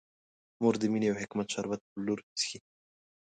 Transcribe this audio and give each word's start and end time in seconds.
مور 0.61 0.75
د 0.81 0.83
مینې 0.91 1.07
او 1.11 1.19
حکمت 1.21 1.47
شربت 1.53 1.81
په 1.89 1.97
لور 2.05 2.19
څښي. 2.37 2.59